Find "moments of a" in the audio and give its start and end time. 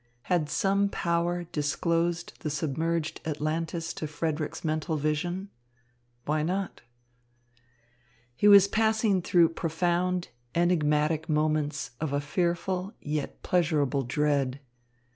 11.29-12.19